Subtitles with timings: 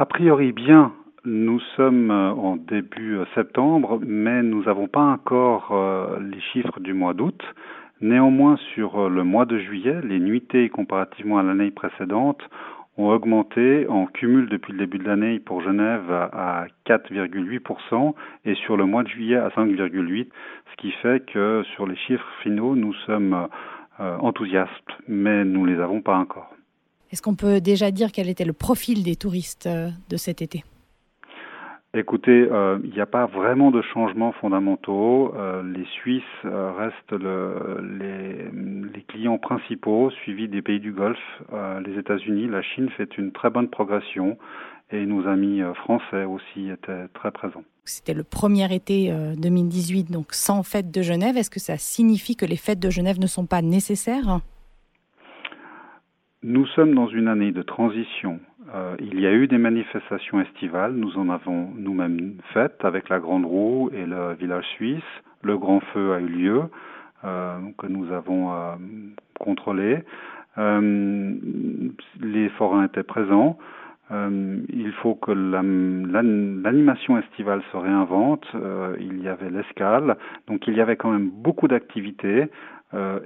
[0.00, 0.92] A priori bien.
[1.24, 6.78] Nous sommes euh, en début euh, septembre, mais nous n'avons pas encore euh, les chiffres
[6.78, 7.42] du mois d'août.
[8.00, 12.40] Néanmoins, sur le mois de juillet, les nuitées comparativement à l'année précédente
[12.96, 18.76] ont augmenté en cumul depuis le début de l'année pour Genève à 4,8% et sur
[18.76, 20.28] le mois de juillet à 5,8%,
[20.70, 23.48] ce qui fait que sur les chiffres finaux, nous sommes
[23.98, 26.54] enthousiastes, mais nous ne les avons pas encore.
[27.10, 30.64] Est-ce qu'on peut déjà dire quel était le profil des touristes de cet été?
[31.94, 35.32] Écoutez, euh, il n'y a pas vraiment de changements fondamentaux.
[35.34, 38.50] Euh, les Suisses euh, restent le, les,
[38.92, 41.18] les, clients principaux, suivis des pays du Golfe,
[41.84, 42.46] les États-Unis.
[42.46, 44.36] La Chine fait une très bonne progression
[44.90, 47.64] et nos amis français aussi étaient très présents.
[47.84, 51.38] C'était le premier été 2018, donc sans fête de Genève.
[51.38, 54.40] Est-ce que ça signifie que les fêtes de Genève ne sont pas nécessaires?
[56.42, 58.40] Nous sommes dans une année de transition
[58.74, 63.18] euh, il y a eu des manifestations estivales, nous en avons nous-mêmes faites avec la
[63.18, 65.02] Grande Roue et le village suisse.
[65.42, 66.62] Le Grand Feu a eu lieu,
[67.24, 68.74] euh, que nous avons euh,
[69.40, 70.04] contrôlé.
[70.56, 73.58] Les forains étaient présents.
[74.10, 78.46] Euh, il faut que l'animation estivale se réinvente.
[79.00, 82.48] il y avait l'escale, donc il y avait quand même beaucoup d'activités.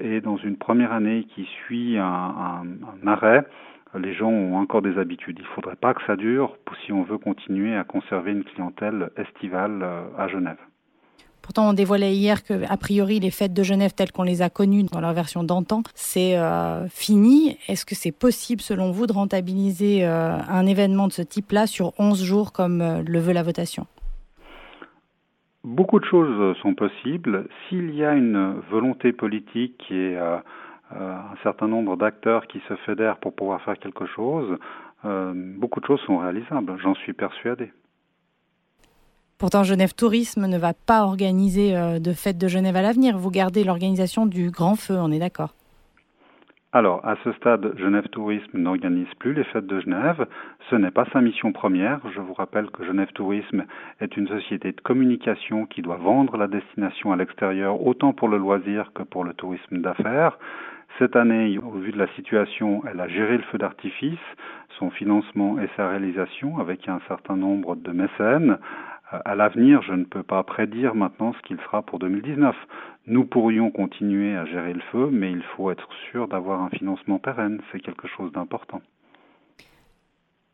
[0.01, 3.45] et dans une première année qui suit un, un, un arrêt,
[3.99, 5.39] les gens ont encore des habitudes.
[5.39, 9.11] Il ne faudrait pas que ça dure si on veut continuer à conserver une clientèle
[9.17, 10.59] estivale euh, à Genève.
[11.43, 14.51] Pourtant, on dévoilait hier que, a priori, les fêtes de Genève telles qu'on les a
[14.51, 17.59] connues dans leur version d'antan, c'est euh, fini.
[17.69, 21.93] Est-ce que c'est possible, selon vous, de rentabiliser euh, un événement de ce type-là sur
[21.99, 23.87] 11 jours comme le veut la votation?
[25.65, 27.47] Beaucoup de choses sont possibles.
[27.69, 30.17] S'il y a une volonté politique et
[30.95, 34.59] euh, un certain nombre d'acteurs qui se fédèrent pour pouvoir faire quelque chose,
[35.05, 37.73] euh, beaucoup de choses sont réalisables, j'en suis persuadé.
[39.43, 43.19] Pourtant, Genève Tourisme ne va pas organiser euh, de fête de Genève à l'avenir.
[43.19, 45.51] Vous gardez l'organisation du Grand Feu, on est d'accord
[46.75, 50.27] alors, à ce stade, Genève Tourisme n'organise plus les fêtes de Genève.
[50.71, 52.01] Ce n'est pas sa mission première.
[52.15, 53.65] Je vous rappelle que Genève Tourisme
[54.01, 58.39] est une société de communication qui doit vendre la destination à l'extérieur, autant pour le
[58.39, 60.39] loisir que pour le tourisme d'affaires.
[60.99, 64.19] Cette année, au vu de la situation, elle a géré le feu d'artifice,
[64.79, 68.57] son financement et sa réalisation avec un certain nombre de mécènes.
[69.25, 72.57] À l'avenir, je ne peux pas prédire maintenant ce qu'il sera pour 2019.
[73.07, 77.19] Nous pourrions continuer à gérer le feu, mais il faut être sûr d'avoir un financement
[77.19, 77.61] pérenne.
[77.71, 78.81] C'est quelque chose d'important.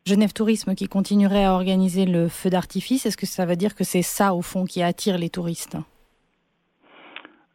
[0.06, 3.84] Genève Tourisme qui continuerait à organiser le feu d'artifice, est-ce que ça veut dire que
[3.84, 5.76] c'est ça, au fond, qui attire les touristes?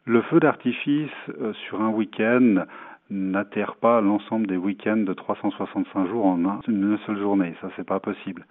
[0.06, 1.10] Le feu d'artifice
[1.40, 2.64] euh, sur un week-end
[3.10, 6.38] n'atterre pas l'ensemble des week-ends de 365 jours en
[6.68, 7.54] une seule journée.
[7.60, 8.46] Ça, c'est pas possible.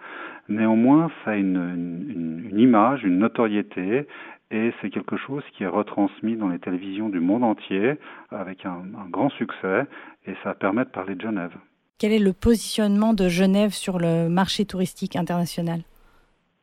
[0.48, 4.06] Néanmoins, ça a une, une, une image, une notoriété,
[4.50, 7.94] et c'est quelque chose qui est retransmis dans les télévisions du monde entier
[8.30, 9.86] avec un, un grand succès,
[10.26, 11.54] et ça permet de parler de Genève.
[11.98, 15.80] Quel est le positionnement de Genève sur le marché touristique international?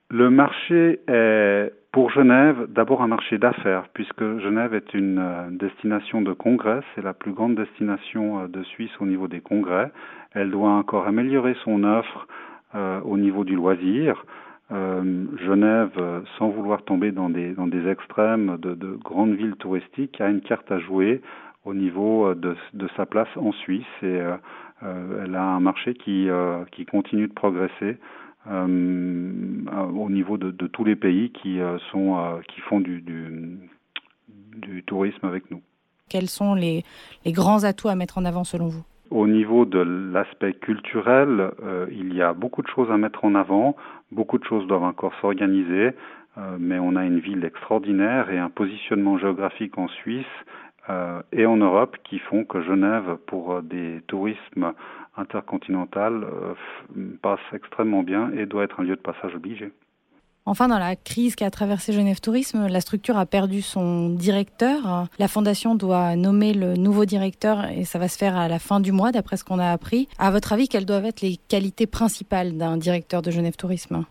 [0.09, 6.21] Le marché est pour Genève, d'abord un marché d'affaires, puisque Genève est une euh, destination
[6.21, 9.91] de congrès, c'est la plus grande destination euh, de Suisse au niveau des congrès.
[10.33, 12.27] Elle doit encore améliorer son offre
[12.75, 14.23] euh, au niveau du loisir.
[14.73, 15.91] Genève,
[16.37, 20.39] sans vouloir tomber dans des, dans des extrêmes de, de, grandes villes touristiques, a une
[20.39, 21.21] carte à jouer
[21.65, 24.21] au niveau de, de sa place en Suisse et
[24.81, 26.29] elle a un marché qui,
[26.71, 27.97] qui continue de progresser euh,
[28.49, 33.59] au niveau de, de, tous les pays qui, euh, sont, euh, qui font du, du,
[34.55, 35.61] du, tourisme avec nous.
[36.09, 36.83] Quels sont les,
[37.23, 38.83] les, grands atouts à mettre en avant selon vous?
[39.11, 43.35] Au niveau de l'aspect culturel, euh, il y a beaucoup de choses à mettre en
[43.35, 43.75] avant,
[44.11, 45.91] beaucoup de choses doivent encore s'organiser,
[46.37, 50.25] euh, mais on a une ville extraordinaire et un positionnement géographique en Suisse
[50.89, 54.71] euh, et en Europe qui font que Genève, pour des tourismes
[55.17, 56.53] intercontinental euh,
[57.21, 59.71] passe extrêmement bien et doit être un lieu de passage obligé.
[60.45, 65.07] Enfin, dans la crise qui a traversé Genève Tourisme, la structure a perdu son directeur.
[65.19, 68.79] La fondation doit nommer le nouveau directeur et ça va se faire à la fin
[68.79, 70.07] du mois, d'après ce qu'on a appris.
[70.17, 74.05] À votre avis, quelles doivent être les qualités principales d'un directeur de Genève Tourisme?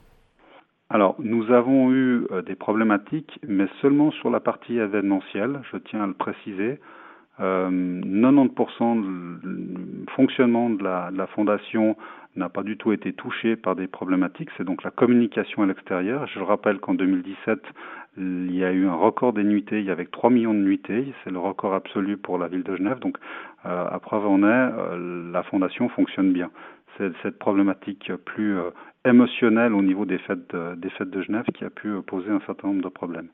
[0.89, 6.03] Alors, nous avons eu euh, des problématiques, mais seulement sur la partie événementielle, je tiens
[6.03, 6.81] à le préciser.
[7.41, 9.01] Euh, 90%
[9.43, 11.97] du fonctionnement de la, fondation
[12.37, 14.51] n'a pas du tout été touché par des problématiques.
[14.57, 16.27] C'est donc la communication à l'extérieur.
[16.27, 17.61] Je rappelle qu'en 2017,
[18.19, 19.81] il y a eu un record des nuitées.
[19.81, 21.13] Il y avait 3 millions de nuitées.
[21.25, 22.99] C'est le record absolu pour la ville de Genève.
[22.99, 23.17] Donc,
[23.67, 26.51] euh, à preuve en est, euh, la fondation fonctionne bien.
[27.23, 28.59] cette problématique plus
[29.07, 32.91] émotionnelle au niveau des fêtes de Genève qui a pu poser un certain nombre de
[32.91, 33.29] problèmes.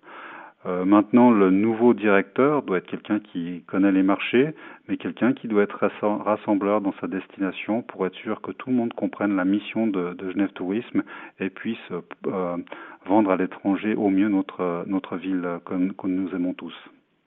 [0.65, 4.55] Euh, maintenant, le nouveau directeur doit être quelqu'un qui connaît les marchés,
[4.89, 8.77] mais quelqu'un qui doit être rassembleur dans sa destination pour être sûr que tout le
[8.77, 11.03] monde comprenne la mission de, Genève Tourisme
[11.39, 11.79] et puisse
[12.27, 12.57] euh,
[13.05, 16.75] vendre à l'étranger au mieux notre, notre ville que, que nous aimons tous.